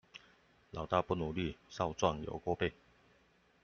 [0.71, 2.73] 老大不努力，少壯有鍋背